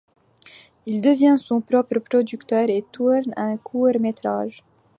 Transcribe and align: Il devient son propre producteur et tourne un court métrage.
Il 0.87 0.99
devient 0.99 1.35
son 1.37 1.61
propre 1.61 1.99
producteur 1.99 2.71
et 2.71 2.83
tourne 2.91 3.35
un 3.37 3.55
court 3.57 3.99
métrage. 3.99 4.63